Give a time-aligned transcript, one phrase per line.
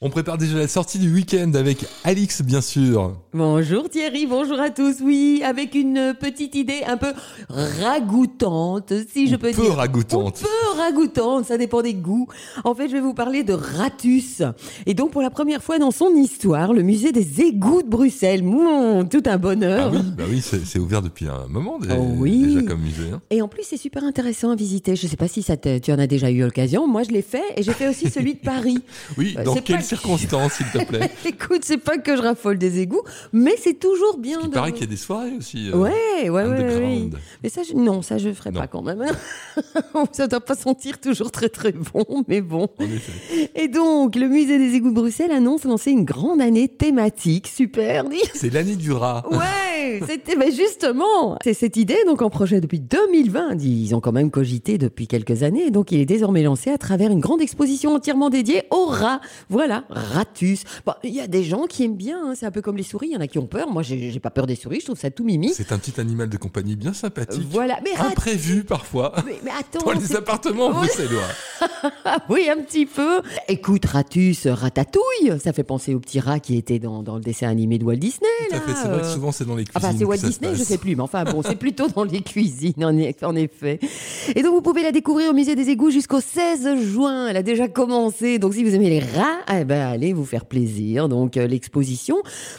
[0.00, 3.16] On prépare déjà la sortie du week-end avec Alix, bien sûr.
[3.34, 4.98] Bonjour Thierry, bonjour à tous.
[5.02, 7.08] Oui, avec une petite idée un peu
[7.48, 9.74] ragoûtante, si je peux peu dire.
[9.74, 10.40] ragoûtante.
[10.40, 12.28] Un peu ragoûtante, ça dépend des goûts.
[12.62, 14.40] En fait, je vais vous parler de Ratus.
[14.86, 18.44] Et donc, pour la première fois dans son histoire, le musée des égouts de Bruxelles.
[18.44, 19.90] Mouh, tout un bonheur.
[19.92, 22.42] Ah oui, bah oui, c'est ouvert depuis un moment Oh oui.
[22.54, 23.10] déjà comme musée.
[23.12, 23.20] hein.
[23.30, 24.94] Et en plus, c'est super intéressant à visiter.
[24.94, 26.86] Je sais pas si ça tu en as déjà eu l'occasion.
[26.86, 28.78] Moi, je l'ai fait et j'ai fait aussi celui de Paris.
[29.18, 32.78] Oui, Bah, dans pas- circonstances, s'il te plaît Écoute, c'est pas que je raffole des
[32.80, 33.02] égouts,
[33.32, 34.54] mais c'est toujours bien Il de.
[34.54, 35.70] paraît qu'il y a des soirées aussi.
[35.70, 37.10] euh, Ouais, ouais, ouais, oui.
[37.42, 38.60] Mais ça, je- non, ça, je ferai Non.
[38.60, 39.04] pas quand même.
[40.12, 42.68] ça doit pas sentir toujours très très bon, mais bon.
[42.78, 43.50] En effet.
[43.54, 47.48] Et donc, le musée des égouts de Bruxelles annonce lancer une grande année thématique.
[47.48, 48.04] Super.
[48.34, 49.24] C'est l'année du rat.
[49.30, 53.56] Ouais, c'était mais justement, c'est cette idée donc en projet depuis 2020.
[53.62, 57.10] Ils ont quand même cogité depuis quelques années, donc il est désormais lancé à travers
[57.10, 59.20] une grande exposition entièrement dédiée aux rats.
[59.48, 60.64] Voilà, Ratus.
[60.86, 62.82] Bon, il y a des gens qui aiment bien, hein, c'est un peu comme les
[62.82, 63.08] souris.
[63.08, 63.70] Il y en a qui ont peur.
[63.70, 64.80] Moi, j'ai pas peur des souris.
[64.80, 65.52] Je trouve ça tout mimi.
[65.54, 67.46] C'est un petit animal de compagnie bien sympathique.
[67.50, 67.90] Voilà, mais.
[67.98, 69.12] Imprévu parfois.
[69.26, 71.22] Mais, mais attends, Dans les appartements bruxellois.
[72.28, 73.20] Oui, un petit peu.
[73.48, 77.48] Écoute, Ratus, Ratatouille, ça fait penser au petit rat qui était dans, dans le dessin
[77.48, 78.28] animé de Walt Disney.
[78.48, 78.72] Tout à là, fait.
[78.74, 79.14] C'est vrai que euh.
[79.14, 79.88] souvent c'est dans les cuisines.
[79.88, 82.84] Enfin, c'est Walt Disney, je sais plus, mais enfin bon, c'est plutôt dans les cuisines,
[82.84, 83.80] en, e- en effet.
[84.34, 87.28] Et donc, vous pouvez la découvrir au musée des égouts jusqu'au 16 juin.
[87.28, 88.38] Elle a déjà commencé.
[88.38, 91.08] Donc, si vous aimez les rats, eh ben, allez vous faire plaisir.
[91.08, 92.16] Donc, euh, l'exposition,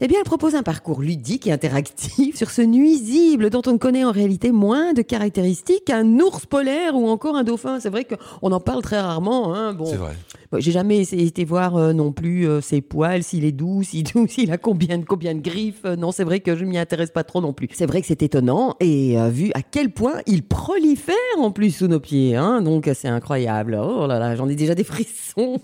[0.00, 4.04] eh bien, elle propose un parcours ludique et interactif sur ce nuisible dont on connaît
[4.04, 7.80] en réalité moins de caractéristiques qu'un ours polaire ou encore un dauphin.
[7.80, 9.72] C'est vrai qu'on en parle très rarement, hein.
[9.72, 9.86] Bon.
[9.86, 10.14] C'est vrai.
[10.58, 14.26] J'ai jamais été voir euh, non plus euh, ses poils, s'il est doux, s'il doux,
[14.28, 15.84] s'il a combien de combien de griffes.
[15.84, 17.68] Euh, non, c'est vrai que je m'y intéresse pas trop non plus.
[17.72, 21.86] C'est vrai que c'est étonnant et vu à quel point il prolifère en plus sous
[21.86, 22.62] nos pieds, hein.
[22.62, 23.78] Donc c'est incroyable.
[23.80, 25.60] Oh là là, j'en ai déjà des frissons.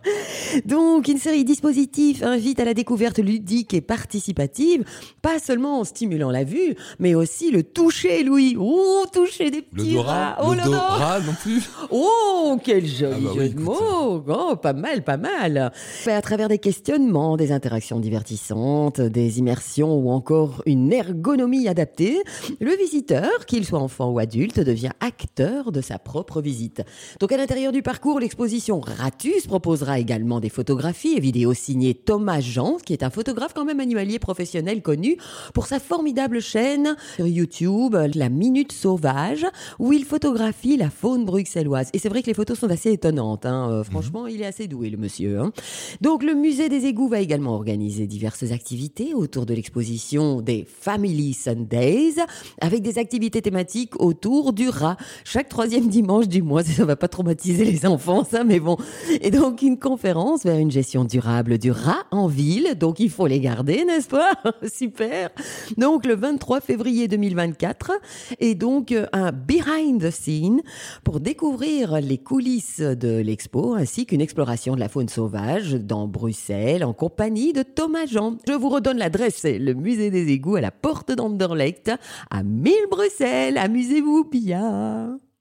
[0.64, 4.84] Donc une série dispositif invite à la découverte ludique et participative,
[5.22, 8.56] pas seulement en stimulant la vue, mais aussi le toucher, Louis.
[8.58, 10.36] Oh, toucher des petits rats.
[10.42, 11.20] Oh l'odorat.
[11.20, 11.62] Non plus.
[11.90, 16.12] Oh, quel joli Ah bah oui, jeu de mots Oh, pas mal, pas mal Fait
[16.12, 22.22] À travers des questionnements, des interactions divertissantes, des immersions ou encore une ergonomie adaptée,
[22.60, 26.82] le visiteur, qu'il soit enfant ou adulte, devient acteur de sa propre visite.
[27.18, 32.40] Donc à l'intérieur du parcours, l'exposition Ratus proposera également des photographies et vidéos signées Thomas
[32.40, 35.16] Jean, qui est un photographe quand même animalier professionnel connu
[35.54, 39.46] pour sa formidable chaîne sur YouTube, La Minute Sauvage,
[39.78, 41.88] où il photographie la faune bruxelloise.
[41.92, 43.46] Et c'est vrai que les photos sont assez étonnantes.
[43.46, 43.70] hein.
[43.70, 45.40] Euh, franchement, il est assez doué, le monsieur.
[45.40, 45.52] hein.
[46.00, 51.32] Donc, le musée des égouts va également organiser diverses activités autour de l'exposition des Family
[51.34, 52.14] Sundays,
[52.60, 54.96] avec des activités thématiques autour du rat.
[55.24, 58.76] Chaque troisième dimanche du mois, ça va pas traumatiser les enfants, ça, mais bon.
[59.20, 62.74] Et donc, une conférence vers une gestion durable du rat en ville.
[62.78, 64.32] Donc, il faut les garder, n'est-ce pas?
[64.72, 65.30] Super.
[65.76, 67.92] Donc, le 23 février 2024.
[68.38, 70.62] Et donc, euh, un behind the scene
[71.04, 76.84] pour découvrir les coulisses de l'expo ainsi qu'une exploration de la faune sauvage dans Bruxelles
[76.84, 78.36] en compagnie de Thomas Jean.
[78.46, 81.90] Je vous redonne l'adresse, c'est le musée des égouts à la porte d'Anderlecht
[82.30, 83.58] à 1000 Bruxelles.
[83.58, 85.18] Amusez-vous bien.